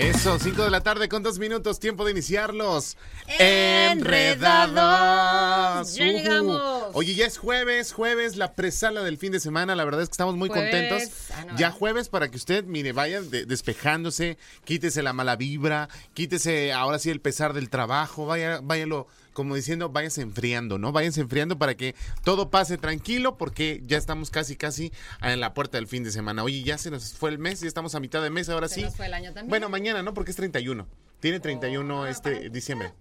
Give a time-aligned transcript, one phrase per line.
[0.00, 2.96] Eso, 5 de la tarde con dos minutos, tiempo de iniciarlos.
[3.38, 5.94] Enredados.
[5.94, 6.86] Ya llegamos.
[6.94, 9.76] Oye, ya es jueves, jueves, la presala del fin de semana.
[9.76, 10.70] La verdad es que estamos muy Jueves.
[10.70, 11.10] contentos.
[11.36, 15.90] Ah, no, ya jueves para que usted, mire, vaya de- despejándose, quítese la mala vibra,
[16.14, 20.92] quítese ahora sí el pesar del trabajo, vaya, váyalo, como diciendo, váyase enfriando, ¿no?
[20.92, 21.94] Váyanse enfriando para que
[22.24, 26.42] todo pase tranquilo porque ya estamos casi, casi en la puerta del fin de semana.
[26.44, 28.76] Oye, ya se nos fue el mes, ya estamos a mitad de mes, ahora Se
[28.76, 28.82] sí.
[28.82, 29.48] nos fue el año también.
[29.48, 30.14] Bueno, mañana, ¿no?
[30.14, 30.86] Porque es 31.
[31.20, 32.92] Tiene 31 Ah, este diciembre.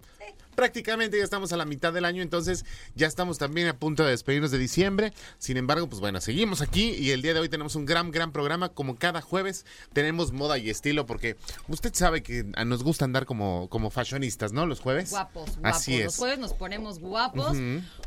[0.60, 4.10] Prácticamente ya estamos a la mitad del año, entonces ya estamos también a punto de
[4.10, 5.14] despedirnos de diciembre.
[5.38, 8.34] Sin embargo, pues bueno, seguimos aquí y el día de hoy tenemos un gran, gran
[8.34, 8.68] programa.
[8.68, 11.38] Como cada jueves tenemos moda y estilo, porque
[11.70, 14.66] usted sabe que nos gusta andar como, como fashionistas, ¿no?
[14.66, 15.12] Los jueves.
[15.12, 15.60] Guapos, guapos.
[15.64, 16.20] Así Los es.
[16.20, 17.56] jueves nos ponemos guapos.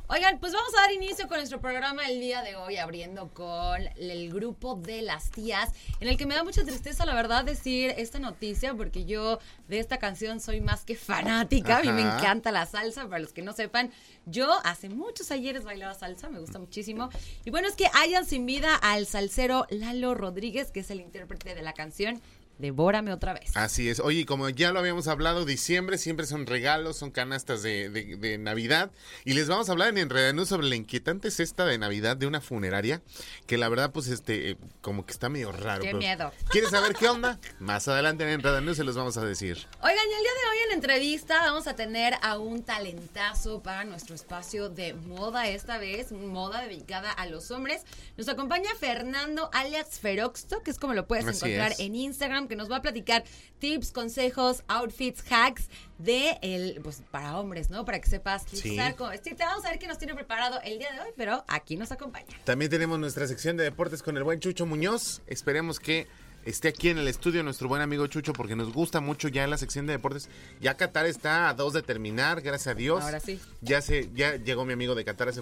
[0.09, 3.81] Oigan, pues vamos a dar inicio con nuestro programa el día de hoy, abriendo con
[3.97, 7.95] el grupo de las tías, en el que me da mucha tristeza, la verdad, decir
[7.97, 11.79] esta noticia, porque yo de esta canción soy más que fanática.
[11.79, 12.19] A mí me Ajá.
[12.51, 13.93] La salsa, para los que no sepan.
[14.27, 17.11] Yo hace muchos ayeres bailaba salsa, me gusta muchísimo.
[17.45, 21.55] Y bueno, es que hayan sin vida al salsero Lalo Rodríguez, que es el intérprete
[21.55, 22.21] de la canción
[22.59, 23.57] Devórame otra vez.
[23.57, 23.99] Así es.
[24.01, 28.39] Oye, como ya lo habíamos hablado, diciembre siempre son regalos, son canastas de, de- de
[28.39, 28.91] Navidad.
[29.25, 32.41] Y les vamos a hablar en Enredanú sobre la inquietante cesta de Navidad de una
[32.41, 33.03] funeraria,
[33.47, 35.83] que la verdad, pues, este, eh, como que está medio raro.
[35.83, 36.33] Qué pero- miedo.
[36.51, 37.41] ¿Quieres saber qué onda?
[37.59, 39.57] Más adelante en Enredanú se los vamos a decir.
[39.81, 43.63] Oigan, y el día de hoy en la entrevista vamos a tener a un talentazo
[43.63, 47.83] para nuestro espacio de moda, esta vez moda dedicada a los hombres.
[48.17, 51.81] Nos acompaña Fernando alias Feroxto, que es como lo puedes Así encontrar es.
[51.81, 53.25] en Instagram, que nos va a platicar
[53.59, 57.85] tips, consejos, outfits, hacks de el, pues para hombres, ¿no?
[57.85, 58.73] Para que sepas Sí.
[58.73, 59.45] usar, cómo vestirte.
[59.45, 62.27] Vamos a ver qué nos tiene preparado el día de hoy, pero aquí nos acompaña.
[62.45, 65.23] También tenemos nuestra sección de deportes con el buen Chucho Muñoz.
[65.27, 66.07] Esperemos que
[66.45, 69.57] esté aquí en el estudio nuestro buen amigo Chucho, porque nos gusta mucho ya la
[69.59, 70.29] sección de deportes.
[70.61, 73.03] Ya Qatar está a dos de terminar, gracias a Dios.
[73.05, 73.41] Ahora sí.
[73.61, 75.41] Ya se, ya llegó mi amigo de Qatar hace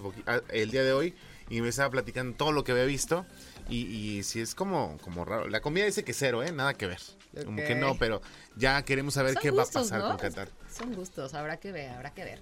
[0.50, 1.14] el día de hoy
[1.50, 3.26] y me estaba platicando todo lo que había visto.
[3.68, 5.48] Y, y sí es como, como raro.
[5.48, 6.50] La comida dice que cero, ¿eh?
[6.50, 7.00] Nada que ver.
[7.44, 8.20] Como que no, pero
[8.56, 10.08] ya queremos saber Son qué gustos, va a pasar ¿no?
[10.08, 10.48] con Qatar.
[10.72, 12.40] Son gustos, habrá que ver, habrá que ver.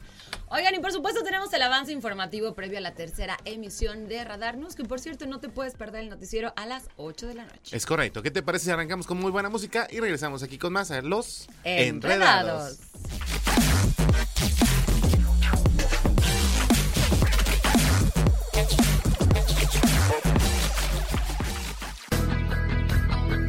[0.48, 4.56] Oigan, y por supuesto tenemos el avance informativo previo a la tercera emisión de Radar
[4.56, 7.44] News, que por cierto no te puedes perder el noticiero a las 8 de la
[7.44, 7.76] noche.
[7.76, 8.22] Es correcto.
[8.22, 11.02] ¿Qué te parece si arrancamos con muy buena música y regresamos aquí con más a
[11.02, 12.78] los Enredados.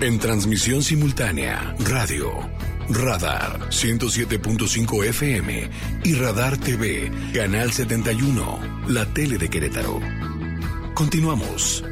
[0.01, 2.31] En transmisión simultánea, radio,
[2.87, 5.69] Radar 107.5 FM
[6.05, 9.99] y Radar TV, Canal 71, la tele de Querétaro.
[10.93, 11.83] Continuamos.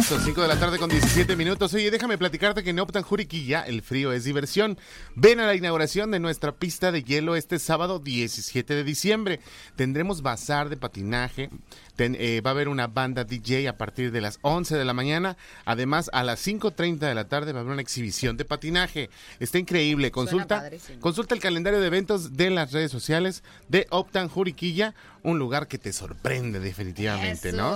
[0.00, 1.74] Eso, 5 de la tarde con 17 minutos.
[1.74, 4.78] Oye, déjame platicarte que en Optan Juriquilla el frío es diversión.
[5.14, 9.40] Ven a la inauguración de nuestra pista de hielo este sábado 17 de diciembre.
[9.76, 11.50] Tendremos bazar de patinaje.
[12.00, 14.94] Ten- eh, va a haber una banda DJ a partir de las 11 de la
[14.94, 15.36] mañana.
[15.66, 19.10] Además, a las 5.30 de la tarde va a haber una exhibición de patinaje.
[19.38, 20.10] Está increíble.
[20.10, 24.94] Consulta, consulta el calendario de eventos de las redes sociales de Optan Juriquilla.
[25.22, 27.68] Un lugar que te sorprende definitivamente, ¿no?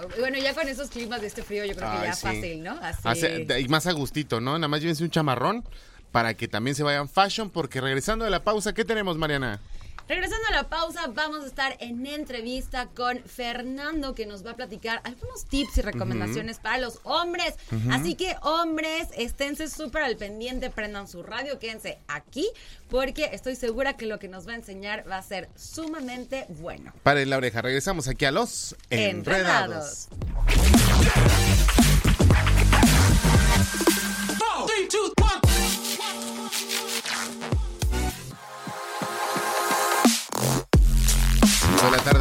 [0.00, 0.08] Eso.
[0.18, 2.26] Bueno, ya con esos climas de este frío yo creo que ya sí.
[2.26, 2.76] fácil, ¿no?
[2.82, 3.46] Así.
[3.60, 4.58] Y más a gustito, ¿no?
[4.58, 5.62] Nada más llévense un chamarrón
[6.10, 9.60] para que también se vayan fashion, porque regresando de la pausa, ¿qué tenemos, Mariana?
[10.08, 14.56] Regresando a la pausa, vamos a estar en entrevista con Fernando, que nos va a
[14.56, 17.54] platicar algunos tips y recomendaciones para los hombres.
[17.90, 22.48] Así que, hombres, esténse súper al pendiente, prendan su radio, quédense aquí,
[22.88, 26.94] porque estoy segura que lo que nos va a enseñar va a ser sumamente bueno.
[27.02, 30.08] Paren la oreja, regresamos aquí a los Enredados.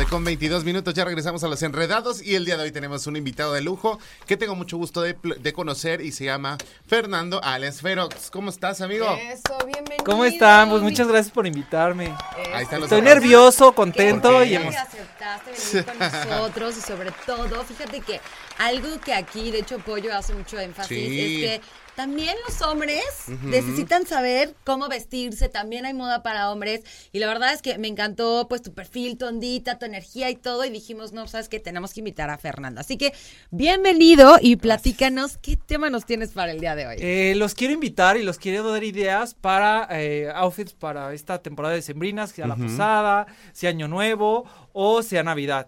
[0.10, 3.18] Con 22 minutos, ya regresamos a los Enredados y el día de hoy tenemos un
[3.18, 5.16] invitado de lujo que tengo mucho gusto de,
[5.54, 6.58] conocer y se llama
[6.88, 8.30] Fernando Alex Ferox.
[8.32, 9.06] ¿Cómo estás, amigo?
[9.22, 10.04] Eso, bienvenido.
[10.06, 10.70] ¿Cómo están?
[10.70, 12.14] Pues muchas gracias por invitarme.
[12.54, 13.22] Ahí están los Estoy abrazos.
[13.22, 14.88] nervioso, contento y emocionado.
[14.88, 16.00] aceptaste venir con
[16.30, 18.22] nosotros y sobre todo, fíjate que
[18.60, 21.44] algo que aquí, de hecho, Pollo hace mucho énfasis, Sí.
[21.44, 21.62] es que
[21.98, 23.02] también los hombres
[23.42, 27.88] necesitan saber cómo vestirse, también hay moda para hombres, y la verdad es que me
[27.88, 31.60] encantó pues tu perfil, tu ondita, tu energía y todo, y dijimos, no, sabes que
[31.60, 32.82] tenemos que invitar a Fernando.
[32.82, 33.14] Así que,
[33.50, 36.98] bienvenido y platícanos qué tema nos tienes para el día de hoy.
[37.00, 41.74] Eh, los quiero invitar y los quiero dar ideas para eh, outfits para esta temporada
[41.74, 45.68] de sembrinas, sea la posada, sea Año Nuevo o sea Navidad.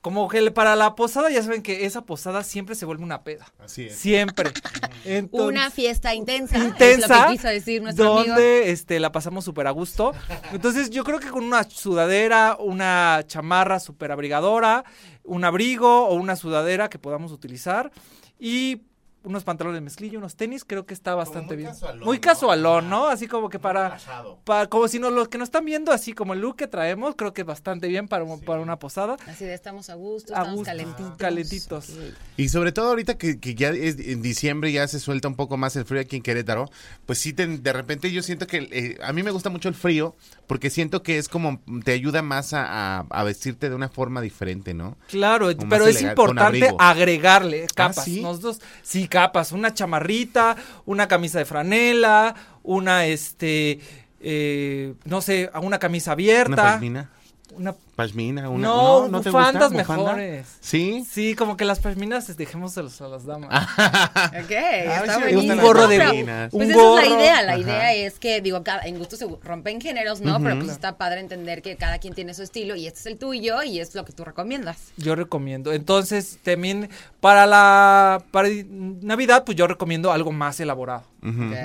[0.00, 3.52] Como que para la posada ya saben que esa posada siempre se vuelve una peda.
[3.58, 3.96] Así es.
[3.96, 4.50] Siempre.
[5.04, 8.72] Entonces, Una fiesta intensa, es intensa lo que quiso decir nuestro donde amigo.
[8.72, 10.12] este la pasamos súper a gusto.
[10.52, 14.84] Entonces yo creo que con una sudadera, una chamarra súper abrigadora,
[15.24, 17.90] un abrigo o una sudadera que podamos utilizar
[18.38, 18.82] y
[19.22, 21.70] unos pantalones de mezclilla, unos tenis, creo que está bastante muy bien.
[21.72, 23.06] casualón, muy casualón, ¿no?
[23.08, 23.98] Así como que para,
[24.44, 27.14] para como si no, los que nos están viendo así como el look que traemos,
[27.16, 29.16] creo que es bastante bien para, para una posada.
[29.26, 31.16] Así de estamos a gusto, A estamos gusto, calentitos.
[31.18, 31.90] calentitos.
[32.36, 35.56] Y sobre todo ahorita que, que ya es en diciembre ya se suelta un poco
[35.56, 36.70] más el frío aquí en Querétaro,
[37.06, 39.74] pues sí, te- de repente yo siento que eh, a mí me gusta mucho el
[39.74, 40.16] frío
[40.46, 44.20] porque siento que es como te ayuda más a, a- a vestirte de una forma
[44.22, 44.96] diferente, ¿no?
[45.08, 47.98] Claro, pero es elegante, importante agregarle capas.
[47.98, 48.20] ¿Ah, sí?
[48.22, 49.52] Nosotros, sí, capas.
[49.52, 53.78] Una chamarrita, una camisa de franela, una, este,
[54.22, 56.56] eh, no sé, una camisa Una abierta.
[56.56, 57.10] pashmina.
[57.52, 59.82] Una, Pashmina, una, no, ¿no te bufandas gusta?
[59.82, 60.02] ¿Bufanda?
[60.12, 60.46] mejores.
[60.60, 61.04] ¿Sí?
[61.10, 63.50] Sí, como que las pashminas dejemos a las damas.
[64.40, 65.54] Ok, está buenísimo.
[65.54, 66.50] las gorro de- pashminas.
[66.50, 67.60] Pues un esa es la idea, la Ajá.
[67.60, 70.40] idea es que, digo, cada, en gusto se rompen géneros, ¿no?
[70.40, 73.18] Pero pues está padre entender que cada quien tiene su estilo y este es el
[73.18, 74.78] tuyo y es lo que tú recomiendas.
[74.96, 75.72] Yo recomiendo.
[75.72, 76.88] Entonces, también
[77.20, 81.04] para la para Navidad, pues yo recomiendo algo más elaborado.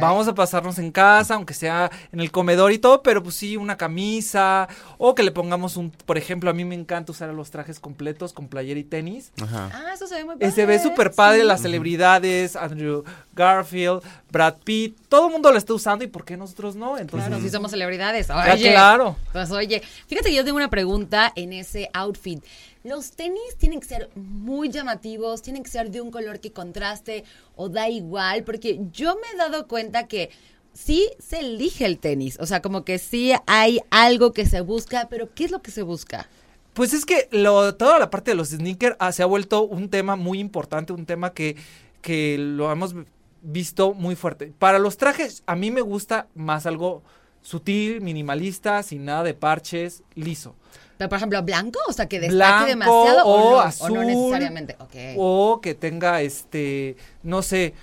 [0.02, 3.56] Vamos a pasarnos en casa, aunque sea en el comedor y todo, pero pues sí,
[3.56, 4.68] una camisa
[4.98, 8.33] o que le pongamos un, por ejemplo, a mí me encanta usar los trajes completos
[8.33, 9.31] con playera y tenis.
[9.42, 9.69] Ajá.
[9.74, 10.51] Ah, eso se ve muy padre.
[10.51, 11.48] se ve súper padre sí.
[11.48, 14.01] las celebridades, Andrew Garfield,
[14.31, 16.98] Brad Pitt, todo el mundo lo está usando y ¿por qué nosotros no?
[16.98, 18.30] Entonces, Claro, sí somos celebridades.
[18.30, 19.16] Ah, Oye, claro.
[19.31, 22.44] Pues oye, fíjate que yo tengo una pregunta en ese outfit.
[22.83, 27.24] Los tenis tienen que ser muy llamativos, tienen que ser de un color que contraste
[27.56, 30.30] o da igual, porque yo me he dado cuenta que
[30.75, 35.07] sí se elige el tenis, o sea, como que sí hay algo que se busca,
[35.10, 36.30] pero ¿qué es lo que se busca?
[36.74, 39.89] Pues es que lo, toda la parte de los sneakers ah, se ha vuelto un
[39.89, 41.56] tema muy importante, un tema que,
[42.01, 42.94] que lo hemos
[43.42, 44.51] visto muy fuerte.
[44.60, 47.01] Para los trajes, a mí me gusta más algo
[47.42, 50.56] sutil, minimalista, sin nada de parches, liso.
[50.98, 53.92] Pero, por ejemplo, blanco, o sea, que destaque Blanco demasiado o, o no, azul.
[53.92, 54.75] o no necesariamente.
[54.80, 54.95] Ok.
[55.18, 57.74] O que tenga este, no sé,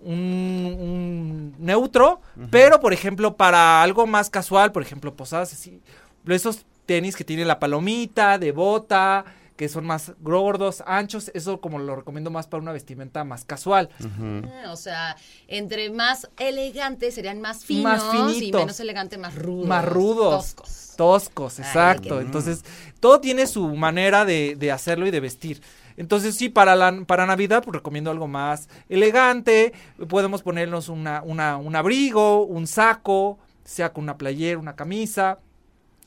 [0.00, 2.20] un, un neutro,
[2.50, 5.80] pero por ejemplo, para algo más casual, por ejemplo, posadas así,
[6.28, 9.24] esos tenis que tienen la palomita, de bota,
[9.56, 13.90] que son más gordos, anchos, eso como lo recomiendo más para una vestimenta más casual.
[14.02, 15.16] Ah, O sea,
[15.48, 18.60] entre más elegantes serían más finos Más y finitos.
[18.62, 19.66] menos elegantes más rudos.
[19.68, 20.34] Más rudos.
[20.54, 20.94] Toscos.
[20.96, 22.20] Toscos, exacto.
[22.22, 22.64] Entonces,
[23.00, 25.60] todo tiene su manera de, de hacerlo y de vestir.
[26.00, 29.74] Entonces, sí, para, la, para Navidad, pues recomiendo algo más elegante.
[30.08, 35.40] Podemos ponernos una, una, un abrigo, un saco, sea con una playera, una camisa.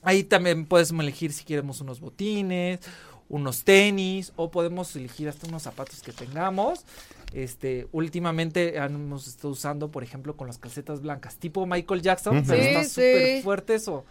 [0.01, 2.79] Ahí también podemos elegir si queremos unos botines,
[3.29, 6.85] unos tenis, o podemos elegir hasta unos zapatos que tengamos.
[7.31, 12.61] Este, últimamente hemos estado usando, por ejemplo, con las calcetas blancas, tipo Michael Jackson, pero
[12.63, 12.89] Sí, está sí.
[12.89, 14.05] súper fuerte eso.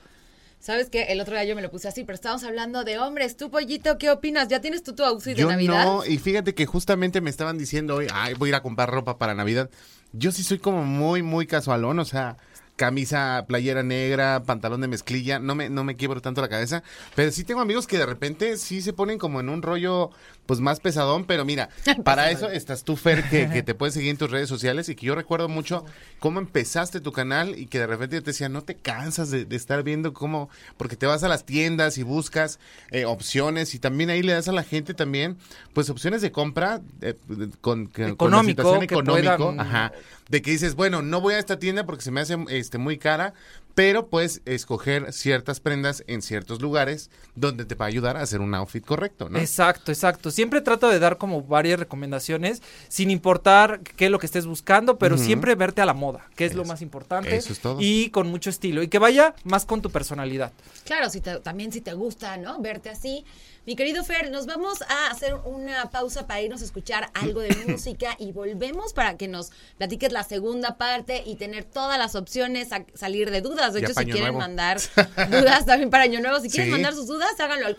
[0.63, 1.03] ¿Sabes qué?
[1.09, 3.37] El otro día yo me lo puse así, pero estábamos hablando de hombres.
[3.37, 4.47] Tú, Pollito, ¿qué opinas?
[4.47, 5.85] ¿Ya tienes tú tu outfit de Navidad?
[5.85, 8.89] no, y fíjate que justamente me estaban diciendo hoy, ay, voy a ir a comprar
[8.89, 9.71] ropa para Navidad.
[10.13, 12.37] Yo sí soy como muy, muy casualón, o sea,
[12.77, 16.85] camisa, playera negra, pantalón de mezclilla, no me, no me quiebro tanto la cabeza,
[17.17, 20.11] pero sí tengo amigos que de repente sí se ponen como en un rollo,
[20.47, 21.69] pues más pesadón, pero mira,
[22.05, 24.95] para eso estás tú, Fer, que, que te puedes seguir en tus redes sociales y
[24.95, 25.85] que yo recuerdo mucho
[26.19, 29.45] cómo empezaste tu canal y que de repente yo te decía, no te cansas de,
[29.45, 32.59] de estar viendo cómo, porque te vas a las tiendas y buscas
[32.91, 35.37] eh, opciones y también ahí le das a la gente también,
[35.75, 37.15] pues opciones de compra eh,
[37.61, 39.93] con, con- con la Económico, situación que económico, puedan- ajá,
[40.29, 42.99] de que dices, bueno, no voy a esta tienda porque se me hace este muy
[42.99, 43.35] cara,
[43.75, 48.41] pero puedes escoger ciertas prendas en ciertos lugares donde te va a ayudar a hacer
[48.41, 49.39] un outfit correcto, ¿no?
[49.39, 50.31] Exacto, exacto.
[50.33, 54.99] Siempre trato de dar como varias recomendaciones, sin importar qué es lo que estés buscando,
[54.99, 57.37] pero siempre verte a la moda, que es lo más importante.
[57.37, 57.77] Eso es todo.
[57.81, 58.83] Y con mucho estilo.
[58.83, 60.53] Y que vaya más con tu personalidad.
[60.85, 62.59] Claro, si te- también si te gusta, ¿no?
[62.61, 63.25] Verte así.
[63.65, 67.55] Mi querido Fer, nos vamos a hacer una pausa para irnos a escuchar algo de
[67.69, 72.73] música y volvemos para que nos platiques la segunda parte y tener todas las opciones,
[72.73, 73.73] a salir de dudas.
[73.73, 74.39] De hecho, si quieren nuevo.
[74.41, 74.81] mandar
[75.31, 76.73] dudas también para Año Nuevo, si quieren Sí.
[76.73, 77.77] mandar sus dudas, háganlo al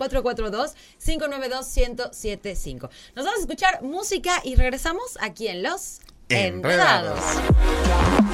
[2.43, 2.89] 442-592-1075.
[3.15, 7.19] Nos vamos a escuchar música y regresamos aquí en Los Enredados.
[7.19, 8.33] Enredados.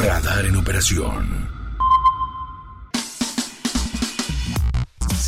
[0.00, 1.58] Radar en operación.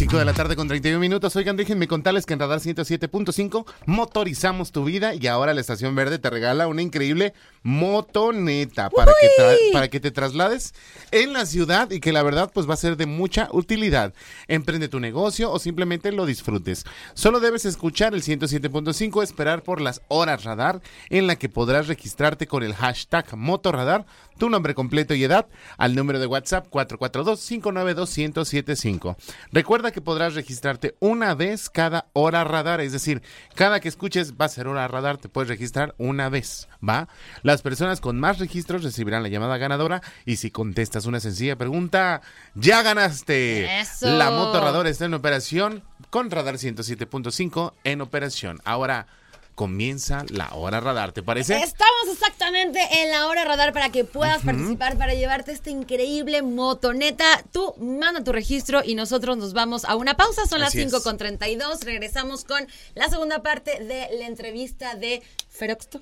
[0.00, 1.36] 5 de la tarde con 31 minutos.
[1.36, 6.18] Oigan, déjenme contarles que en Radar 107.5 motorizamos tu vida y ahora la Estación Verde
[6.18, 9.28] te regala una increíble motoneta para que,
[9.72, 10.74] para que te traslades
[11.10, 14.12] en la ciudad y que la verdad pues va a ser de mucha utilidad.
[14.48, 16.84] Emprende tu negocio o simplemente lo disfrutes.
[17.14, 22.46] Solo debes escuchar el 107.5, esperar por las horas radar en la que podrás registrarte
[22.46, 24.06] con el hashtag motorradar,
[24.38, 29.16] tu nombre completo y edad al número de WhatsApp 442-592-1075.
[29.52, 33.20] Recuerda que podrás registrarte una vez cada hora radar, es decir,
[33.54, 37.08] cada que escuches va a ser hora radar, te puedes registrar una vez, ¿va?
[37.50, 42.23] Las personas con más registros recibirán la llamada ganadora y si contestas una sencilla pregunta,
[42.54, 43.80] ya ganaste.
[43.80, 44.07] Eso.
[44.09, 48.61] La moto radar está en operación con Radar 107.5 en operación.
[48.64, 49.09] Ahora
[49.57, 51.59] comienza la hora radar, ¿te parece?
[51.59, 57.25] Estamos exactamente en la hora radar para que puedas participar, para llevarte esta increíble motoneta.
[57.50, 60.47] Tú manda tu registro y nosotros nos vamos a una pausa.
[60.47, 60.92] Son las Así es.
[60.92, 61.80] 5 con 32.
[61.80, 62.64] Regresamos con
[62.95, 66.00] la segunda parte de la entrevista de Feroxto.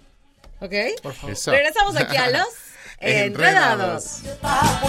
[0.60, 0.72] ¿Ok?
[1.02, 1.32] Por favor.
[1.32, 1.50] Eso.
[1.50, 2.48] Regresamos aquí a los
[3.00, 4.24] Enredados.
[4.24, 4.80] Está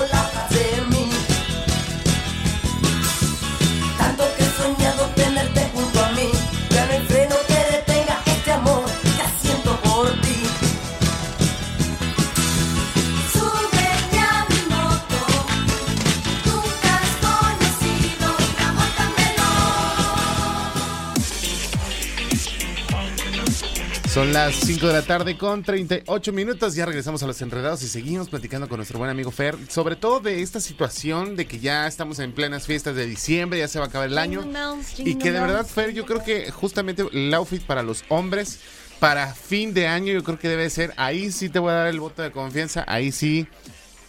[24.20, 26.76] Son las 5 de la tarde con 38 minutos.
[26.76, 29.56] Ya regresamos a los enredados y seguimos platicando con nuestro buen amigo Fer.
[29.70, 33.70] Sobre todo de esta situación de que ya estamos en plenas fiestas de diciembre, ya
[33.70, 34.44] se va a acabar el año.
[34.98, 35.66] Y que de verdad.
[35.66, 38.60] Fer, yo creo que justamente el outfit para los hombres,
[39.00, 40.94] para fin de año, yo creo que debe ser.
[40.98, 42.84] Ahí sí te voy a dar el voto de confianza.
[42.90, 43.48] Ahí sí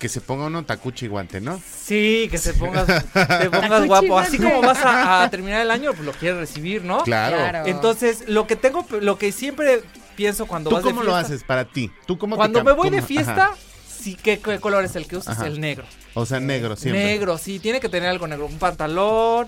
[0.00, 1.60] que se ponga uno tacuchi y guante, ¿no?
[1.84, 4.18] Sí, que se pongas, te pongas Tacuchi guapo.
[4.18, 7.04] Así como vas a, a terminar el año, pues lo quieres recibir, ¿no?
[7.04, 7.36] Claro.
[7.36, 7.66] Claro.
[7.66, 9.82] Entonces, lo que tengo, lo que siempre
[10.16, 11.90] pienso cuando ¿Tú vas de cómo lo fiesta- haces para ti?
[12.06, 13.56] ¿Tú cómo te Cuando me voy de fiesta, Ajá.
[13.88, 15.36] sí, ¿qué, qué color es el que usas?
[15.38, 15.46] Ajá.
[15.46, 15.84] El negro.
[16.14, 17.04] O sea, negro siempre.
[17.04, 18.46] Negro, sí, tiene que tener algo negro.
[18.46, 19.46] Un pantalón,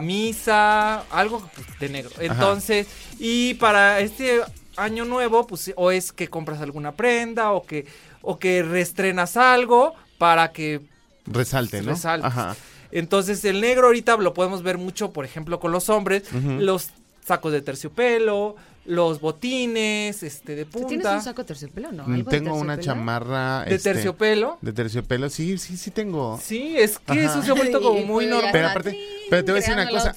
[0.00, 2.10] camisa, algo pues, de negro.
[2.20, 2.86] Entonces,
[3.18, 4.40] y para este
[4.76, 7.86] año nuevo, pues o es que compras alguna prenda o que,
[8.22, 10.80] o que reestrenas algo para que
[11.26, 11.90] Resalte, ¿no?
[11.92, 12.26] resalte.
[12.26, 12.56] Ajá.
[12.92, 16.88] Entonces el negro ahorita lo podemos ver mucho, por ejemplo, con los hombres, los
[17.24, 18.56] sacos de terciopelo,
[18.86, 20.88] los botines, este, de ¿Tú punta.
[20.88, 22.04] tienes un saco de terciopelo no?
[22.06, 23.64] Mm, ¿Algo de Tengo una chamarra.
[23.64, 24.58] de este, terciopelo.
[24.62, 26.40] De terciopelo, sí, sí, sí tengo.
[26.42, 27.32] Sí, es que Ajá.
[27.32, 28.50] eso se ha vuelto como muy normal.
[28.52, 30.14] Pero aparte, pero te voy a decir una cosa.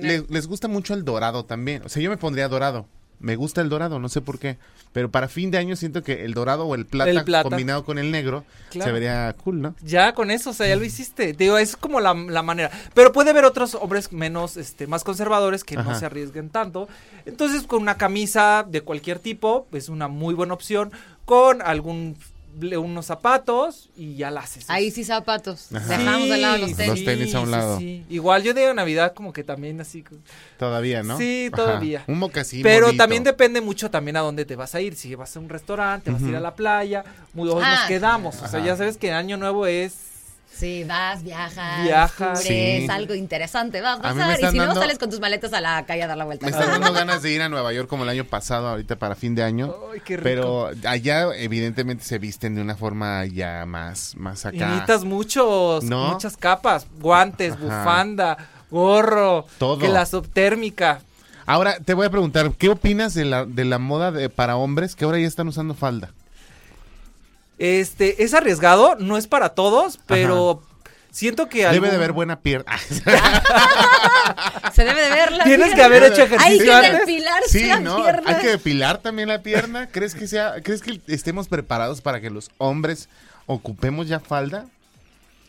[0.00, 1.82] le- les gusta mucho el dorado también.
[1.84, 2.86] O sea, yo me pondría dorado.
[3.22, 4.58] Me gusta el dorado, no sé por qué.
[4.92, 7.48] Pero para fin de año siento que el dorado o el plata, El plata.
[7.48, 8.88] combinado con el negro Claro.
[8.88, 9.74] se vería cool, ¿no?
[9.82, 11.32] Ya con eso, o sea, ya lo hiciste.
[11.32, 12.70] Digo, es como la, la manera.
[12.94, 16.88] Pero puede haber otros hombres menos, este, más conservadores que no se arriesguen tanto.
[17.24, 20.90] Entonces, con una camisa de cualquier tipo, es una muy buena opción.
[21.24, 22.16] Con algún,
[22.60, 24.68] unos zapatos y ya la haces.
[24.68, 25.72] Ahí sí zapatos.
[25.74, 25.98] Ajá.
[25.98, 26.88] Dejamos de lado los tenis.
[26.88, 27.78] Los tenis a un lado.
[27.78, 28.04] sí.
[28.08, 30.04] Igual yo de Navidad como que también así.
[30.58, 31.18] Todavía, ¿no?
[31.18, 31.56] Sí, Ajá.
[31.64, 32.04] todavía.
[32.06, 32.62] Un mocasín.
[32.62, 33.02] Pero bonito.
[33.02, 34.94] también depende mucho también a dónde te vas a ir.
[34.94, 37.04] Si vas a un restaurante, vas a ir a la playa,
[37.34, 38.36] muy, Ah, nos quedamos.
[38.36, 38.66] O sea, Ajá.
[38.66, 39.94] ya sabes que Año Nuevo es
[40.54, 42.38] Sí, vas, viajas, Viajas.
[42.38, 42.86] descubres Sí.
[42.90, 44.30] algo interesante, vas a A mí me pasar.
[44.30, 46.24] Y están si no, dando- sales con tus maletas a la calle a dar la
[46.24, 46.46] vuelta.
[46.46, 49.14] Me están dando ganas de ir a Nueva York como el año pasado, ahorita para
[49.16, 49.74] fin de año.
[49.92, 50.22] Ay, qué rico.
[50.24, 54.66] Pero allá evidentemente se visten de una forma ya más, más Y acá.
[54.68, 56.12] necesitas muchos, ¿No?
[56.12, 57.62] muchas capas, guantes, Ajá.
[57.64, 58.36] bufanda,
[58.70, 59.78] gorro, Todo.
[59.78, 61.00] que la subtérmica.
[61.44, 64.94] Ahora te voy a preguntar, ¿qué opinas de la, de la moda de, para hombres
[64.94, 66.10] que ahora ya están usando falda?
[67.64, 70.62] Este, es arriesgado, no es para todos, pero
[71.12, 72.76] siento que Debe algún- de haber buena pierna.
[74.72, 75.84] Se debe de ver la Tienes que pierna.
[75.96, 76.98] haber hecho Hay que ejercicio antes.
[77.00, 77.96] depilarse sí, la ¿no?
[78.02, 78.22] pierna.
[78.30, 79.88] Hay que depilar también la pierna.
[79.88, 83.08] ¿Crees que sea, crees que estemos preparados para que los hombres
[83.46, 84.66] ocupemos ya falda?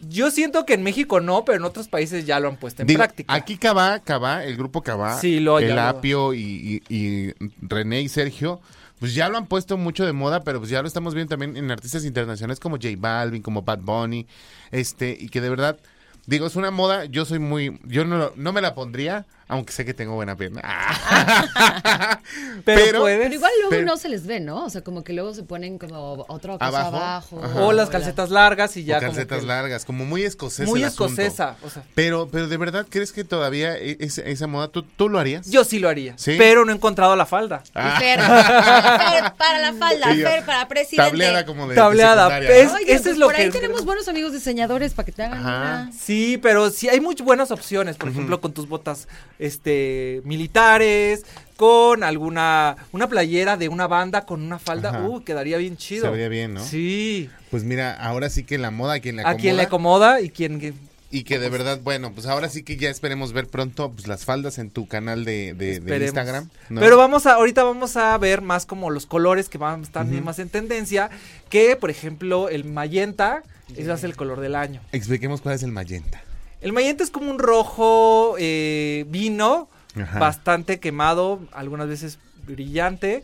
[0.10, 2.88] Yo siento que en México no, pero en otros países ya lo han puesto en
[2.88, 3.33] Digo, práctica.
[3.33, 8.01] Aquí Cabá, Cabá, el grupo Cabá, Sí, lo- el lo- Apio y, y- y René
[8.01, 8.62] y Sergio,
[9.00, 11.57] pues ya lo han puesto mucho de moda, pero pues ya lo estamos viendo también
[11.57, 14.25] en artistas internacionales como J Balvin, como Bad Bunny,
[14.72, 15.77] este, y que de verdad,
[16.25, 19.83] digo, es una moda, yo soy muy, yo no, no me la pondría, Aunque sé
[19.85, 20.62] que tengo buena pierna.
[22.65, 23.19] Pero, puedes.
[23.19, 24.65] Pero igual luego Pero- no se les ve, ¿no?
[24.65, 26.95] O sea, como que luego se ponen como otro cosa Abajo.
[26.97, 27.41] abajo.
[27.43, 27.59] Ajá.
[27.62, 29.00] O las la- calcetas largas y O ya.
[29.00, 30.69] como calcetas que- largas, como muy escocesa.
[30.69, 31.57] Muy el escocesa.
[31.63, 35.19] O sea, Pero, pero de verdad, ¿crees que todavía e- esa, moda, ¿tú, tú lo
[35.19, 35.50] harías?
[35.50, 36.17] yo sí lo haría.
[36.17, 36.35] ¿Sí?
[36.38, 37.63] Pero no he encontrado la falda.
[37.75, 37.97] Ah.
[38.00, 41.09] Fer, Fer para la falda, Fer para presidente.
[41.09, 42.73] Tableada como de Tableada, de pues, ¿no?
[42.75, 45.41] Oye, Ese pues es lo por ahí tenemos buenos amigos diseñadores para que te hagan
[45.41, 45.91] una.
[45.97, 49.07] Sí, pero sí hay muy buenas opciones, por ejemplo, con tus botas
[49.39, 51.25] este militares,
[51.57, 55.03] con alguna una playera de una banda con una falda, Ajá.
[55.07, 56.11] uh, quedaría bien chido.
[56.11, 56.63] Bien, ¿no?
[56.63, 57.29] Sí.
[57.51, 59.41] Pues mira, ahora sí que la moda a quien le A acomoda.
[59.41, 60.73] quien le acomoda y quien
[61.11, 64.25] Y que de verdad, bueno, pues ahora sí que ya esperemos ver pronto pues, las
[64.25, 66.05] faldas en tu canal de, de- de.
[66.05, 66.49] Instagram.
[66.69, 66.81] ¿no?
[66.81, 70.05] Pero vamos a, ahorita vamos a ver más como los colores que van a estar
[70.07, 71.11] más en tendencia,
[71.49, 73.43] que por ejemplo el magenta,
[73.77, 74.81] ese es el color del año.
[74.91, 76.23] Expliquemos cuál es el magenta.
[76.63, 80.17] El magenta es como un rojo eh, vino, Ajá.
[80.17, 82.17] bastante quemado, algunas veces
[82.48, 83.22] brillante,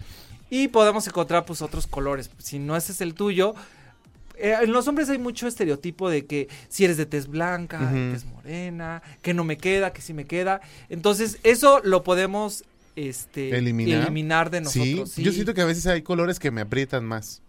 [0.50, 2.30] y podemos encontrar pues otros colores.
[2.38, 3.56] Si no ese es el tuyo,
[4.38, 8.08] eh, en los hombres hay mucho estereotipo de que si eres de tez blanca, de
[8.08, 8.14] Ujú.
[8.14, 10.60] tez morena, que no me queda, que sí me queda.
[10.90, 12.64] Entonces eso lo podemos
[12.98, 14.02] este, Eliminar.
[14.04, 15.10] eliminar de nosotros.
[15.10, 15.24] sí, sí.
[15.24, 17.42] yo siento que a veces hay colores que me aprietan más.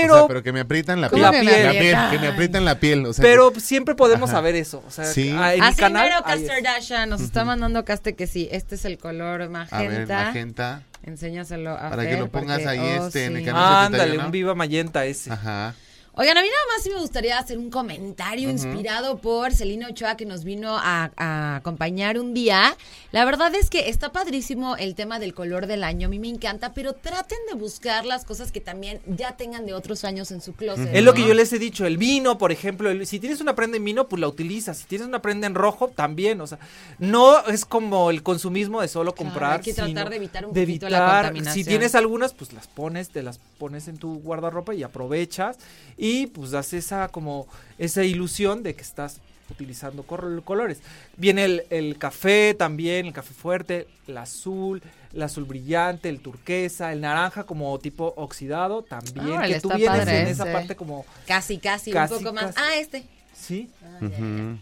[0.00, 1.32] Pero, o sea, pero que me aprietan la ¿Cómo piel.
[1.40, 2.10] que me la piel, aprietan?
[2.10, 3.06] que me aprietan la piel.
[3.06, 4.38] O sea, pero siempre podemos Ajá.
[4.38, 4.82] saber eso.
[4.86, 5.34] O sea, Sí.
[5.38, 6.22] ah, en Así canal mero.
[6.24, 9.88] Caster Dasha nos está mandando Caste que sí, este es el color que- a magenta.
[9.88, 10.82] ver, magenta.
[11.04, 13.44] Enséñaselo a Para que lo pongas porque- ahí, oh, este, en el sí.
[13.46, 13.86] canal.
[13.86, 14.26] Ándale, 71.
[14.26, 15.32] un viva magenta ese.
[15.32, 15.74] Ajá.
[16.14, 20.14] Oigan, a mí nada más sí me gustaría hacer un comentario inspirado por Celina Ochoa
[20.14, 22.76] que nos vino a, a acompañar un día.
[23.12, 26.28] La verdad es que está padrísimo el tema del color del año, a mí me
[26.28, 30.42] encanta, pero traten de buscar las cosas que también ya tengan de otros años en
[30.42, 30.90] su closet.
[30.94, 33.54] Es lo que yo les he dicho, el vino, por ejemplo, el- si tienes una
[33.54, 36.58] prenda en vino, pues la utilizas, si tienes una prenda en rojo, también, o sea,
[36.98, 40.44] no es como el consumismo de solo Claro, comprar, hay que tratar sino de evitar
[40.44, 41.54] un de poquito la evitar- contaminación.
[41.54, 45.56] Si tienes algunas, pues las pones, te las pones en tu guardarropa y aprovechas
[46.02, 47.46] y pues das esa como
[47.78, 50.80] esa ilusión de que estás utilizando colores.
[51.16, 54.82] Viene el, el café también, el café fuerte, el azul,
[55.12, 60.22] el azul brillante, el turquesa, el naranja como tipo oxidado también, que tú vienes padre
[60.22, 60.52] en esa ese.
[60.52, 62.46] parte como Casi, casi, Casi, un poco más.
[62.54, 62.58] casi.
[62.60, 63.04] Ah, este.
[63.32, 64.58] sí, Ujú.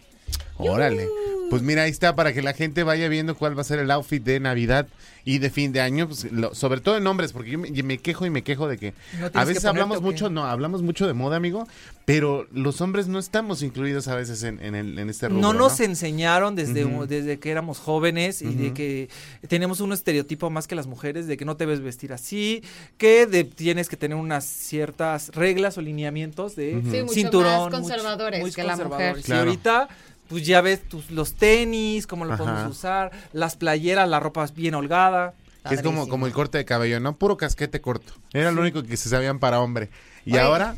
[0.57, 1.07] Órale.
[1.49, 3.91] Pues mira, ahí está para que la gente vaya viendo cuál va a ser el
[3.91, 4.87] outfit de Navidad
[5.25, 8.25] y de fin de año, pues, lo- sobre todo en hombres, porque yo me, quejo
[8.25, 11.13] y me quejo de que ¿No tienes a veces hablamos mucho, no, hablamos mucho de
[11.13, 11.67] moda, amigo,
[12.05, 15.51] pero los hombres no estamos incluidos a veces en, en, el- en este rubro, no
[15.53, 15.59] ¿no?
[15.59, 19.09] nos enseñaron desde, desde que éramos jóvenes y de que
[19.49, 22.63] tenemos un estereotipo más que las mujeres de que no te debes vestir así,
[22.97, 26.91] que de- tienes que tener unas ciertas reglas o lineamientos de Ujú.
[26.91, 27.51] Sí, mucho cinturón.
[27.71, 28.87] más mucho- conservadores muy que la mujer.
[28.87, 29.25] conservadores.
[29.25, 29.43] Claro.
[29.43, 29.89] Y ahorita
[30.31, 32.43] pues ya ves tus, los tenis, cómo lo Ajá.
[32.45, 35.33] podemos usar, las playeras, la ropa bien holgada.
[35.67, 37.17] Que es como, como el corte de cabello, ¿no?
[37.17, 38.13] Puro casquete corto.
[38.31, 39.89] Era lo único que se sabían para hombre.
[40.25, 40.39] Y Oye.
[40.41, 40.75] ahora,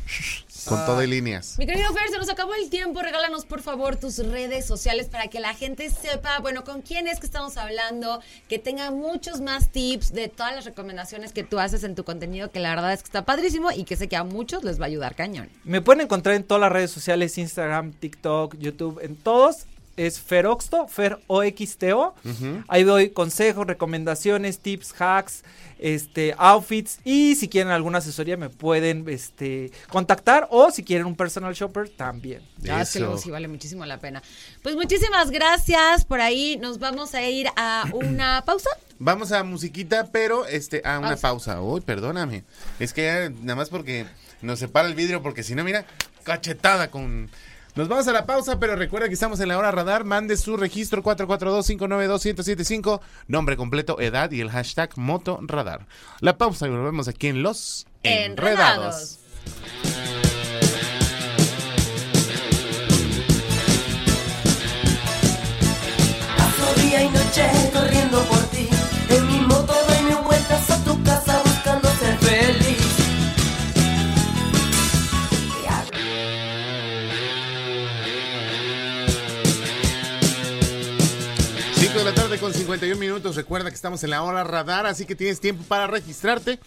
[0.65, 0.85] con Ah.
[0.85, 1.55] todo de líneas.
[1.59, 3.01] Mi querido Fer, se nos acabó el tiempo.
[3.01, 7.19] Regálanos, por favor, tus redes sociales para que la gente sepa, bueno, con quién es
[7.19, 11.83] que estamos hablando, que tenga muchos más tips de todas las recomendaciones que tú haces
[11.83, 14.23] en tu contenido, que la verdad es que está padrísimo y que sé que a
[14.23, 15.49] muchos les va a ayudar cañón.
[15.65, 19.65] Me pueden encontrar en todas las redes sociales, Instagram, TikTok, YouTube, en todos.
[19.95, 22.15] Es Feroxto, Fer OXTO.
[22.67, 25.43] Ahí doy consejos, recomendaciones, tips, hacks,
[25.77, 26.99] este, outfits.
[27.03, 30.47] Y si quieren alguna asesoría me pueden este, contactar.
[30.49, 32.41] O si quieren un personal shopper, también.
[32.57, 33.05] Ya es que Eso.
[33.05, 34.23] luego sí vale muchísimo la pena.
[34.63, 36.05] Pues muchísimas gracias.
[36.05, 38.69] Por ahí nos vamos a ir a una pausa.
[38.99, 41.21] Vamos a musiquita, pero este, a una Pausa.
[41.55, 41.61] pausa.
[41.61, 42.43] Uy, perdóname.
[42.79, 44.05] Es que ya, nada más porque
[44.41, 45.85] nos separa el vidrio, porque si no, mira,
[46.23, 47.29] cachetada con.
[47.75, 50.03] Nos vamos a la pausa, pero recuerda que estamos en la hora radar.
[50.03, 55.87] Mande su registro 442-592-1075, nombre completo, edad y el hashtag Moto Radar.
[56.19, 59.17] La pausa y volvemos aquí en Los Enredados.
[82.53, 83.35] Con 51 minutos.
[83.35, 86.59] Recuerda que estamos en la hora radar, así que tienes tiempo para registrarte.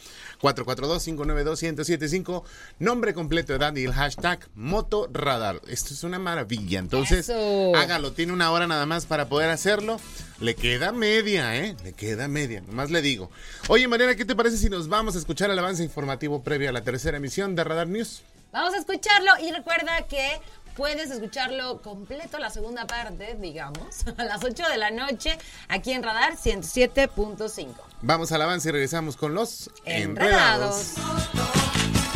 [0.43, 2.43] 442-592-1075.
[2.79, 5.61] Nombre completo, edad y el hashtag Motorradar.
[5.69, 6.79] Esto es una maravilla.
[6.79, 7.75] Entonces, Eso.
[7.77, 8.13] hágalo.
[8.13, 10.01] Tiene una hora nada más para poder hacerlo.
[10.41, 11.77] Le queda media, ¿eh?
[11.85, 12.61] Le queda media.
[12.63, 13.31] Nomás le digo.
[13.69, 16.73] Oye, Mariana, ¿qué te parece si nos vamos a escuchar el avance informativo previo a
[16.73, 18.23] la tercera emisión de Radar News?
[18.53, 20.41] Vamos a escucharlo y recuerda que
[20.77, 26.03] puedes escucharlo completo, la segunda parte, digamos, a las 8 de la noche, aquí en
[26.03, 27.69] Radar 107.5.
[28.03, 30.95] Vamos al avance y regresamos con los Enredados.
[30.99, 32.07] enredados.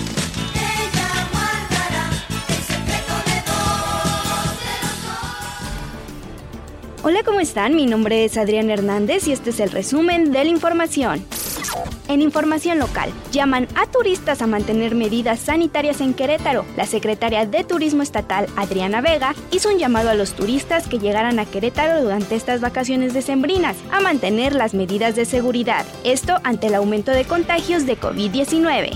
[7.02, 7.74] Hola, ¿cómo están?
[7.74, 11.24] Mi nombre es Adrián Hernández y este es el resumen de la información.
[12.10, 16.64] En información local, llaman a turistas a mantener medidas sanitarias en Querétaro.
[16.76, 21.38] La secretaria de Turismo Estatal, Adriana Vega, hizo un llamado a los turistas que llegaran
[21.38, 25.86] a Querétaro durante estas vacaciones decembrinas a mantener las medidas de seguridad.
[26.02, 28.90] Esto ante el aumento de contagios de COVID-19.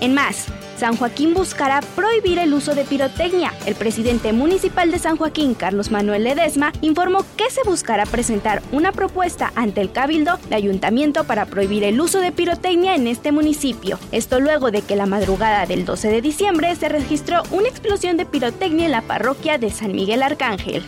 [0.00, 3.54] En más, San Joaquín buscará prohibir el uso de pirotecnia.
[3.64, 8.92] El presidente municipal de San Joaquín, Carlos Manuel Ledesma, informó que se buscará presentar una
[8.92, 13.98] propuesta ante el Cabildo de Ayuntamiento para prohibir el uso de pirotecnia en este municipio.
[14.12, 18.26] Esto luego de que la madrugada del 12 de diciembre se registró una explosión de
[18.26, 20.84] pirotecnia en la parroquia de San Miguel Arcángel.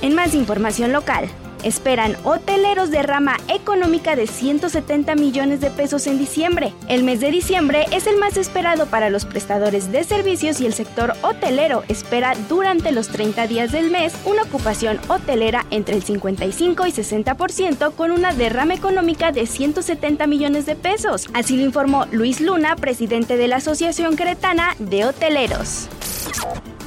[0.00, 1.28] En más información local,
[1.64, 6.72] esperan hoteleros de rama económica de 170 millones de pesos en diciembre.
[6.88, 10.74] El mes de diciembre es el más esperado para los prestadores de servicios y el
[10.74, 16.86] sector hotelero espera durante los 30 días del mes una ocupación hotelera entre el 55
[16.86, 21.28] y 60% con una derrama económica de 170 millones de pesos.
[21.32, 25.88] Así lo informó Luis Luna, presidente de la Asociación Queretana de Hoteleros.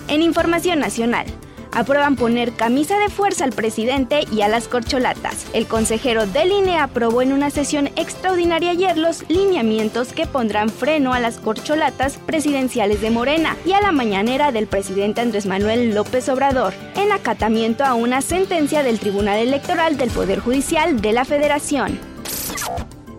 [0.08, 1.26] En información nacional.
[1.74, 5.46] Aprueban poner camisa de fuerza al presidente y a las corcholatas.
[5.54, 11.14] El consejero del INE aprobó en una sesión extraordinaria ayer los lineamientos que pondrán freno
[11.14, 16.30] a las corcholatas presidenciales de Morena y a la mañanera del presidente Andrés Manuel López
[16.30, 22.00] Obrador, en acatamiento a una sentencia del Tribunal Electoral del Poder Judicial de la Federación.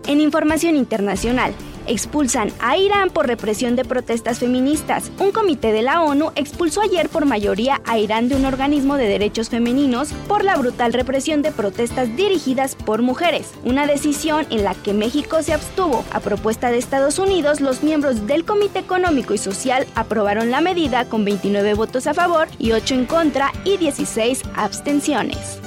[0.07, 1.53] En información internacional,
[1.89, 5.11] expulsan a Irán por represión de protestas feministas.
[5.19, 9.07] Un comité de la ONU expulsó ayer por mayoría a Irán de un organismo de
[9.07, 14.75] derechos femeninos por la brutal represión de protestas dirigidas por mujeres, una decisión en la
[14.75, 16.05] que México se abstuvo.
[16.11, 21.05] A propuesta de Estados Unidos, los miembros del Comité Económico y Social aprobaron la medida
[21.05, 25.58] con 29 votos a favor y 8 en contra y 16 abstenciones.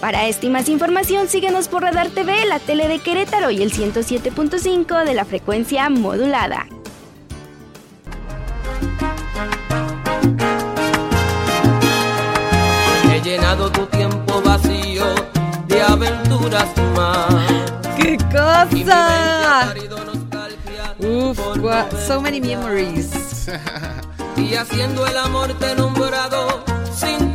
[0.00, 3.70] Para esta y más información, síguenos por Radar TV, la tele de Querétaro y el
[3.70, 6.66] 107.5 de la frecuencia modulada.
[13.12, 15.04] He llenado tu tiempo vacío
[15.66, 17.34] de aventuras más.
[17.98, 19.74] ¡Qué cosa!
[20.98, 21.38] Uf,
[22.06, 23.48] so many memories.
[24.38, 27.34] Y haciendo el amor te he nombrado sin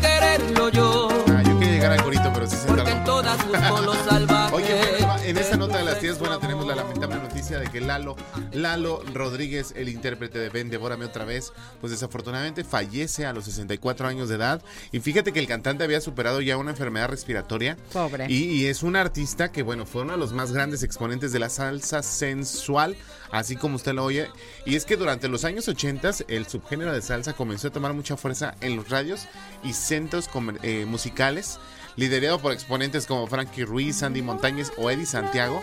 [7.55, 8.15] noticia de que Lalo,
[8.53, 14.07] Lalo Rodríguez, el intérprete de Ven, Devórame otra vez, pues desafortunadamente fallece a los 64
[14.07, 14.61] años de edad.
[14.91, 17.77] Y fíjate que el cantante había superado ya una enfermedad respiratoria.
[17.93, 18.27] Pobre.
[18.29, 21.39] Y, y es un artista que, bueno, fue uno de los más grandes exponentes de
[21.39, 22.95] la salsa sensual,
[23.31, 24.29] así como usted lo oye.
[24.65, 25.95] Y es que durante los años 80
[26.27, 29.27] el subgénero de salsa comenzó a tomar mucha fuerza en los radios
[29.63, 30.29] y centros
[30.61, 31.59] eh, musicales,
[31.95, 35.61] liderado por exponentes como Frankie Ruiz, Sandy Montañez o Eddie Santiago.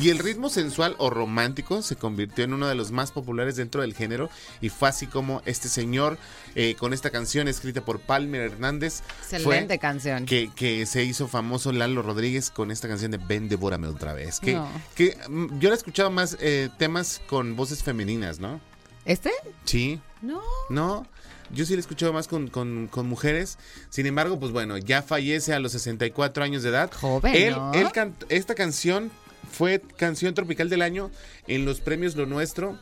[0.00, 3.80] Y el ritmo sensual o romántico se convirtió en uno de los más populares dentro
[3.82, 4.28] del género
[4.60, 6.18] y fue así como este señor
[6.54, 10.26] eh, con esta canción escrita por Palmer Hernández Excelente fue canción.
[10.26, 14.40] que, que se hizo famoso Lalo Rodríguez con esta canción de Ven, devórame otra vez.
[14.40, 14.68] Que, No.
[14.96, 18.60] que mm, yo la he escuchado más eh, temas con voces femeninas, ¿no?
[19.04, 19.30] ¿Este?
[19.64, 20.42] Sí, No.
[20.68, 21.06] no.
[21.52, 23.58] Yo sí la he escuchado más con, con- con mujeres.
[23.90, 26.90] Sin embargo, pues bueno, ya fallece a los 64 años de edad.
[26.92, 27.72] Joven, Él, ¿no?
[27.74, 29.10] él can- esta canción
[29.50, 31.10] fue canción tropical del año
[31.46, 32.78] en los premios Lo Nuestro.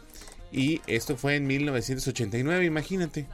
[0.53, 3.27] Y esto fue en 1989, imagínate.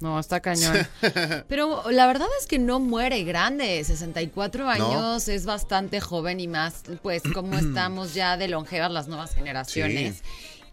[0.00, 0.86] No, está cañón.
[1.48, 3.82] Pero la verdad es que no muere grande.
[3.84, 9.34] 64 años es bastante joven y más, pues, como estamos ya de longevas las nuevas
[9.34, 10.22] generaciones.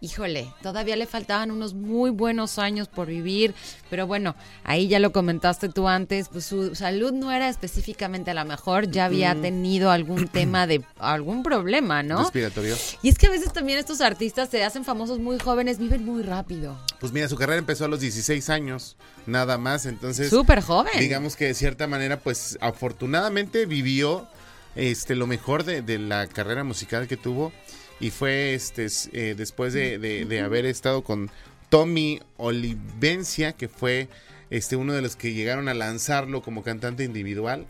[0.00, 3.52] Híjole, todavía le faltaban unos muy buenos años por vivir,
[3.90, 8.44] pero bueno, ahí ya lo comentaste tú antes, pues su salud no era específicamente la
[8.44, 12.22] mejor, ya había tenido algún tema de algún problema, ¿no?
[12.22, 12.76] Respiratorio.
[13.02, 16.22] Y es que a veces también estos artistas se hacen famosos muy jóvenes, viven muy
[16.22, 16.78] rápido.
[17.00, 19.84] Pues mira, su carrera empezó a los 16 años, nada más.
[19.84, 20.92] Entonces, Súper joven.
[21.00, 24.28] digamos que de cierta manera, pues afortunadamente vivió
[24.76, 27.52] este lo mejor de, de la carrera musical que tuvo.
[28.00, 31.30] Y fue este eh, después de, de- de haber estado con
[31.68, 34.08] Tommy Olivencia, que fue
[34.50, 37.66] este uno de los que llegaron a lanzarlo como cantante individual.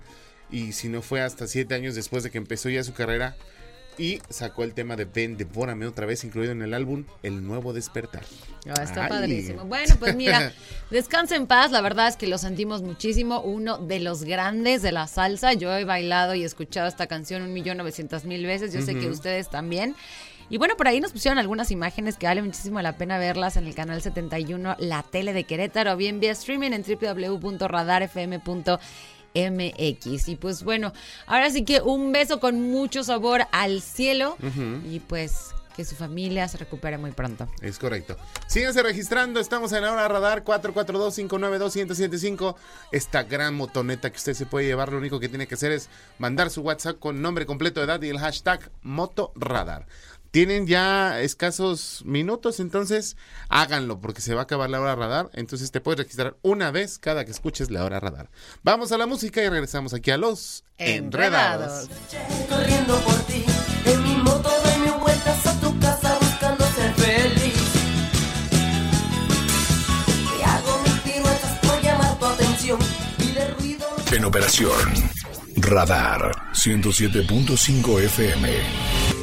[0.51, 3.37] Y si no fue hasta siete años después de que empezó ya su carrera
[3.99, 7.73] y sacó el tema de Ven, devórame otra vez, incluido en el álbum El Nuevo
[7.73, 8.23] Despertar.
[8.69, 9.09] Ah, está Ay.
[9.09, 9.65] padrísimo.
[9.65, 10.53] Bueno, pues mira,
[10.91, 11.71] descansa en paz.
[11.73, 13.41] La verdad es que lo sentimos muchísimo.
[13.41, 15.53] Uno de los grandes de la salsa.
[15.55, 18.73] Yo he bailado y escuchado esta canción un millón novecientos mil veces.
[18.73, 19.97] Yo sé que ustedes también.
[20.51, 23.67] Y bueno, por ahí nos pusieron algunas imágenes que vale muchísimo la pena verlas en
[23.67, 26.85] el canal 71, la tele de Querétaro, o bien vía streaming en
[29.35, 30.29] www.radarfm.mx.
[30.29, 30.93] Y pues bueno,
[31.27, 34.37] ahora sí que un beso con mucho sabor al cielo
[34.91, 37.49] y pues que su familia se recupere muy pronto.
[37.63, 38.17] Es correcto.
[38.49, 42.57] Síganse registrando, estamos en la hora radar 442-592-1075.
[42.91, 45.89] Esta gran motoneta que usted se puede llevar, lo único que tiene que hacer es
[46.19, 49.87] mandar su WhatsApp con nombre completo de edad y el hashtag motorradar.
[50.31, 53.17] Tienen ya escasos minutos, entonces
[53.49, 55.31] háganlo porque se va a acabar la hora radar.
[55.33, 58.31] Entonces te puedes registrar una vez cada que escuches la hora radar.
[58.63, 61.89] Vamos a la música y regresamos aquí a los Enredados.
[62.49, 63.45] corriendo por ti.
[63.87, 67.55] En mi moto doy mil vueltas a tu casa buscando ser feliz.
[70.39, 72.79] Y hago mis piruetas por llamar tu atención.
[73.19, 74.79] Y de ruido no En operación
[75.57, 79.18] Radar 107.5 FM.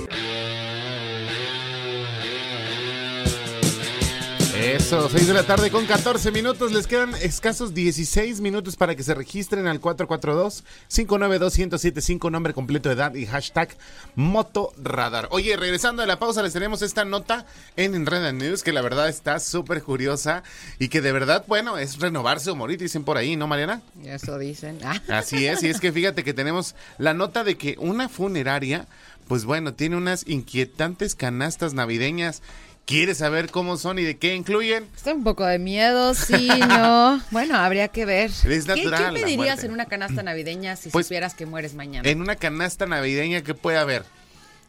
[4.75, 6.73] Eso, 6 de la tarde con 14 minutos.
[6.73, 13.15] Les quedan escasos 16 minutos para que se registren al 442-592-1075, nombre completo de edad
[13.15, 13.69] y hashtag
[14.15, 15.29] Motorradar.
[15.31, 17.45] Oye, regresando de la pausa, les tenemos esta nota
[17.77, 20.43] en Enreda News que la verdad está súper curiosa
[20.77, 23.81] y que de verdad, bueno, es renovarse o morir, dicen por ahí, ¿no, Mariana?
[24.03, 24.79] Eso dicen.
[24.83, 25.01] Ah.
[25.17, 28.87] Así es, y es que fíjate que tenemos la nota de que una funeraria,
[29.29, 32.41] pues bueno, tiene unas inquietantes canastas navideñas.
[32.85, 34.87] ¿Quieres saber cómo son y de qué incluyen?
[34.95, 37.19] Está un poco de miedo, sí, no.
[37.31, 38.29] Bueno, habría que ver.
[38.29, 42.07] Es ¿Qué- natural ¿Qué, pedirías en una canasta navideña si Pues, supieras que mueres mañana?
[42.07, 44.03] En una canasta navideña que puede haber.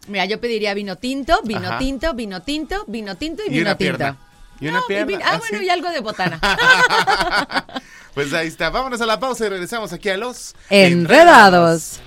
[0.08, 1.78] Mira, yo pediría vino tinto, vino Ajá.
[1.78, 3.96] tinto, vino tinto, vino tinto y Y vino una tinto.
[3.98, 4.16] pierna.
[4.60, 5.06] Y una No, pierna.
[5.06, 6.40] vino- ah, ¿Ah, bueno, y algo de botana.
[8.14, 8.70] Pues ahí está.
[8.70, 12.00] Vámonos a la pausa y regresamos aquí a los Enredados.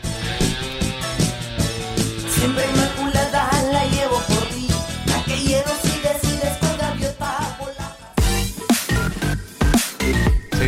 [2.36, 2.64] Siempre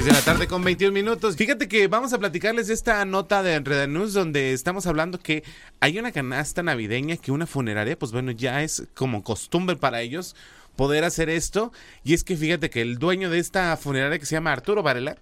[0.01, 1.35] 6 de la tarde con 21 minutos.
[1.35, 5.43] Fíjate que vamos a platicarles de esta nota de Enreda News donde estamos hablando que
[5.79, 10.35] hay una canasta navideña que una funeraria, pues bueno, ya es como costumbre para ellos
[10.75, 11.71] poder hacer esto.
[12.03, 15.17] Y es que fíjate que el dueño de esta funeraria que se llama Arturo Varela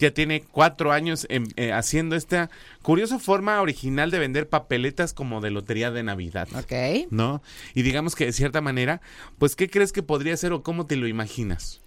[0.00, 2.50] ya tiene cuatro años en- eh, haciendo esta
[2.82, 6.48] curiosa forma original de vender papeletas como de lotería de Navidad.
[6.56, 7.06] Ok.
[7.10, 7.40] ¿No?
[7.74, 9.00] Y digamos que de cierta manera,
[9.38, 11.82] pues, ¿qué crees que podría ser o cómo te lo imaginas?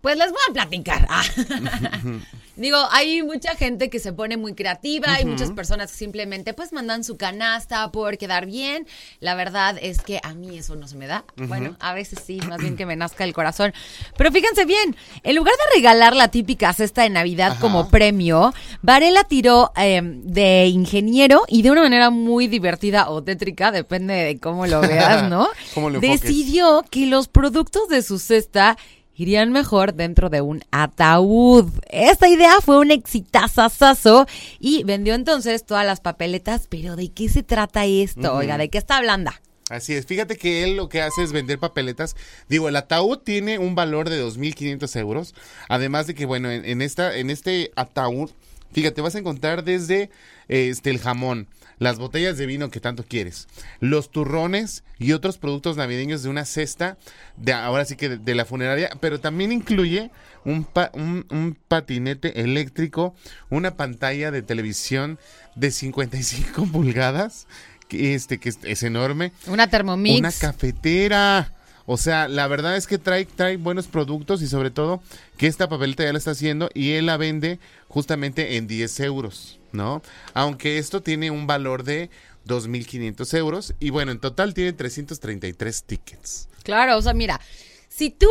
[0.00, 1.06] Pues les voy a platicar.
[1.08, 1.24] Ah.
[2.56, 6.72] Digo, hay mucha gente que se pone muy creativa, hay muchas personas que simplemente pues
[6.72, 8.86] mandan su canasta por quedar bien.
[9.20, 11.26] La verdad es que a mí eso no se me da.
[11.36, 13.74] Bueno, a veces sí, más bien que me nazca el corazón.
[14.16, 17.60] Pero fíjense bien, en lugar de regalar la típica cesta de Navidad Ajá.
[17.60, 23.70] como premio, Varela tiró eh, de ingeniero y de una manera muy divertida o tétrica,
[23.70, 25.46] depende de cómo lo veas, ¿no?
[25.74, 26.22] Cómo lo enfoques.
[26.22, 28.78] Decidió que los productos de su cesta
[29.16, 31.70] irían mejor dentro de un ataúd.
[31.88, 34.26] Esta idea fue un exitazazazo
[34.60, 36.66] y vendió entonces todas las papeletas.
[36.68, 38.34] Pero ¿de qué se trata esto?
[38.34, 39.30] Oiga, ¿de qué está hablando?
[39.68, 42.14] Así es, fíjate que él lo que hace es vender papeletas.
[42.48, 45.34] Digo, el ataúd tiene un valor de 2.500 euros.
[45.68, 48.30] Además de que, bueno, en, en esta, en este ataúd,
[48.70, 50.10] fíjate, vas a encontrar desde
[50.48, 53.48] este, el jamón, las botellas de vino que tanto quieres,
[53.80, 56.96] los turrones y otros productos navideños de una cesta,
[57.36, 60.10] de ahora sí que de, de la funeraria, pero también incluye
[60.44, 63.14] un, pa- un, un patinete eléctrico,
[63.50, 65.18] una pantalla de televisión
[65.54, 67.46] de 55 pulgadas,
[67.88, 70.18] que, este, que es- es enorme, Una Thermomix.
[70.18, 71.52] una cafetera.
[71.88, 75.00] O sea, la verdad es que trae, trae buenos productos y sobre todo
[75.36, 79.60] que esta papeleta ya la está haciendo y él la vende justamente en 10 euros,
[79.76, 80.02] ¿no?
[80.34, 82.10] Aunque esto tiene un valor de
[82.46, 86.48] 2.500 euros y bueno, en total tiene 333 tickets.
[86.62, 87.40] Claro, o sea, mira,
[87.88, 88.28] si tú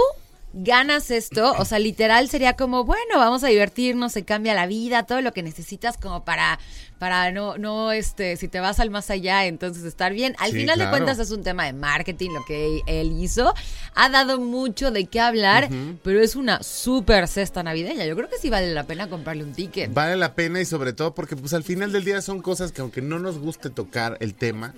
[0.58, 5.04] ganas esto, o sea, literal sería como, bueno, vamos a divertirnos, se cambia la vida,
[5.04, 6.60] todo lo que necesitas como para,
[6.98, 10.34] para no, no, este, si te vas al más allá, entonces estar bien.
[10.40, 10.92] Al Sí, final claro.
[10.92, 13.54] de cuentas es un tema de marketing lo que él hizo.
[13.96, 15.68] Ha dado mucho de qué hablar,
[16.04, 18.06] pero es una súper cesta navideña.
[18.06, 19.94] Yo creo que sí vale la pena comprarle un ticket.
[19.94, 22.80] Vale la pena y sobre todo porque pues al final del día son cosas que
[22.80, 24.74] aunque no nos guste tocar el tema,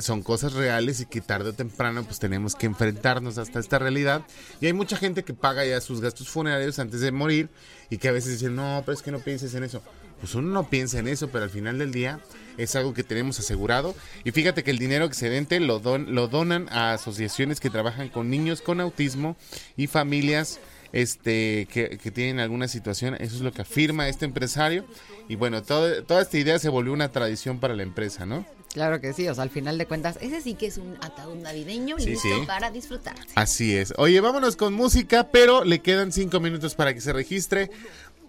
[0.00, 4.22] son cosas reales y que tarde o temprano pues tenemos que enfrentarnos hasta esta realidad.
[4.60, 7.48] Y hay mucha gente que paga ya sus gastos funerarios antes de morir
[7.90, 9.82] y que a veces dicen, no, pero es que no pienses en eso.
[10.20, 12.20] pues uno no piensa en eso, pero al final del día
[12.56, 13.94] es algo que tenemos asegurado.
[14.24, 18.30] Y fíjate que el dinero excedente lo, don- lo donan a asociaciones que trabajan con
[18.30, 19.36] niños con autismo
[19.76, 20.60] y familias
[20.92, 23.14] este que, que tienen alguna situación.
[23.14, 24.84] Eso es lo que afirma este empresario.
[25.28, 28.46] Y bueno, toda esta idea se volvió una tradición para la empresa, ¿no?
[28.72, 31.34] Claro que sí, o sea, al final de cuentas, ese sí que es un ataúd
[31.36, 32.46] navideño Sí, listo sí.
[32.46, 33.14] para disfrutar.
[33.34, 33.92] Así es.
[33.98, 37.70] Oye, vámonos con música, pero le quedan cinco minutos para que se registre.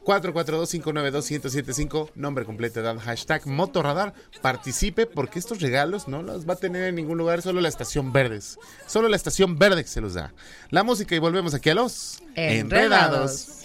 [0.06, 4.14] 442-592-1075, nombre completo, edad, hashtag Motorradar.
[4.42, 8.14] Participe porque estos regalos no los va a tener en ningún lugar, solo la estación
[8.14, 8.58] Verdes.
[8.88, 10.34] Solo la estación Verde se los da.
[10.70, 13.62] La música y volvemos aquí a los Enredados.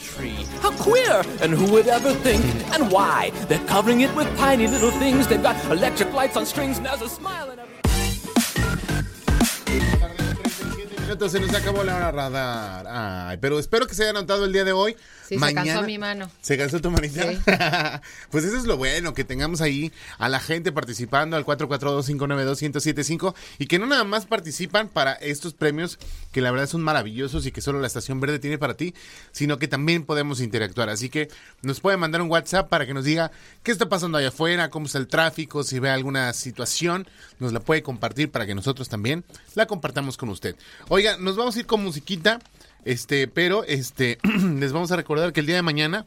[0.63, 1.25] How queer!
[1.43, 2.45] And who would ever think?
[2.73, 3.33] And why?
[3.49, 5.27] They're covering it with tiny little things.
[5.27, 7.78] They've got electric lights on strings, and there's a smile in every.
[11.09, 12.87] Se nos acabó la hora radar.
[12.87, 14.95] Ay, pero espero que se haya notado el día de hoy.
[15.27, 16.31] Sí, se cansó mi mano.
[16.43, 17.23] ¿Se cansó tu manita?
[17.23, 17.39] Sí.
[18.31, 23.67] pues eso es lo bueno, que tengamos ahí a la gente participando al 442-592-1075 y
[23.67, 25.99] que no nada más participan para estos premios
[26.31, 28.95] que la verdad son maravillosos y que solo la Estación Verde tiene para ti,
[29.33, 30.91] sino que también podemos interactuar.
[30.91, 31.29] Así que
[31.63, 33.31] nos puede mandar un WhatsApp para que nos diga
[33.63, 37.61] qué está pasando allá afuera, cómo está el tráfico, si ve alguna situación, nos la
[37.61, 40.55] puede compartir para que nosotros también la compartamos con usted.
[40.99, 42.41] Oiga, nos vamos a ir con musiquita.
[42.85, 44.19] Este, pero este
[44.59, 46.07] les vamos a recordar que el día de mañana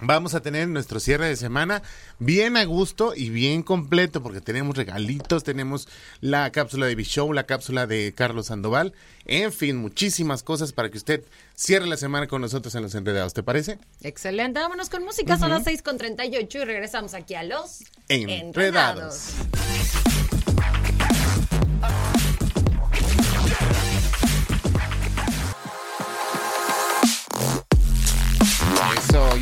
[0.00, 1.82] vamos a tener nuestro cierre de semana
[2.18, 5.88] bien a gusto y bien completo porque tenemos regalitos, tenemos
[6.22, 8.94] la cápsula de B-Show, la cápsula de Carlos Sandoval,
[9.26, 11.22] en fin, muchísimas cosas para que usted
[11.54, 13.78] cierre la semana con nosotros en Los Enredados, ¿te parece?
[14.00, 19.34] Excelente, vámonos con música, son las 6 con 38 y regresamos aquí a los Enredados.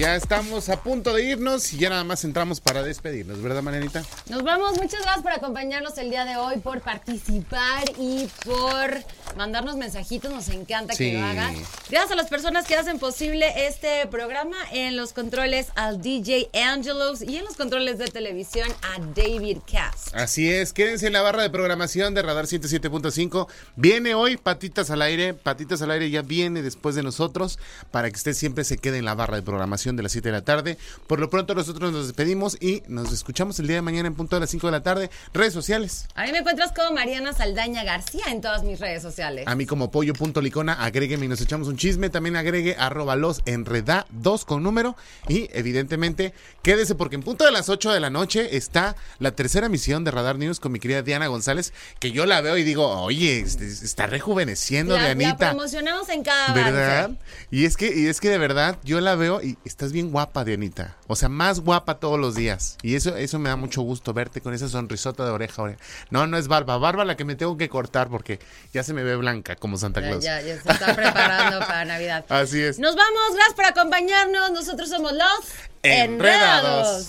[0.03, 4.03] Ya estamos a punto de irnos y ya nada más entramos para despedirnos, ¿verdad, Marianita?
[4.29, 8.97] Nos vamos, muchas gracias por acompañarnos el día de hoy, por participar y por
[9.37, 11.12] mandarnos mensajitos, nos encanta Sí.
[11.12, 11.55] que lo hagan.
[11.88, 17.23] Gracias a las personas que hacen posible este programa, en los controles al DJ Angelos
[17.23, 20.12] y en los controles de televisión a David Cass.
[20.15, 23.47] Así es, quédense en la barra de programación de Radar 107.5.
[23.77, 27.61] Viene hoy Patitas al Aire, Patitas al Aire ya viene después de nosotros
[27.93, 30.33] para que usted siempre se quede en la barra de programación de las 7 de
[30.33, 30.78] la tarde.
[31.07, 34.37] Por lo pronto nosotros nos despedimos y nos escuchamos el día de mañana en punto
[34.37, 35.11] de las 5 de la tarde.
[35.33, 36.07] Redes sociales.
[36.14, 39.46] A mí me encuentras como Mariana Saldaña García en todas mis redes sociales.
[39.46, 42.11] A mí como pollo.licona, agrégueme y nos echamos un chisme.
[42.11, 44.96] También agregue arroba los enredados con número.
[45.28, 49.66] Y evidentemente, quédese porque en punto de las 8 de la noche está la tercera
[49.66, 52.88] emisión de Radar News con mi querida Diana González, que yo la veo y digo,
[53.02, 55.50] oye, está rejuveneciendo, la, la Dianita.
[55.50, 56.72] promocionamos en cada avance.
[56.72, 57.11] ¿Verdad?
[57.50, 60.45] Y es que y es que de verdad yo la veo y estás bien guapa,
[60.45, 60.97] Dianita.
[61.09, 62.79] O sea, más guapa todos los días.
[62.83, 65.81] Y eso eso me da mucho gusto verte con esa sonrisota de oreja oreja.
[66.11, 68.38] No, no es barba, barba la que me tengo que cortar porque
[68.73, 70.23] ya se me ve blanca como Santa Claus.
[70.23, 72.25] ya, ya se está preparando para Navidad.
[72.29, 72.79] Así es.
[72.79, 74.53] Nos vamos, gracias por acompañarnos.
[74.53, 77.09] Nosotros somos los Enredados.